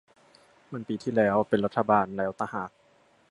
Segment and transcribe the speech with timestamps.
[0.71, 2.69] มันปีที่แล้ว เป็นรัฐบาลแล้วตะหาก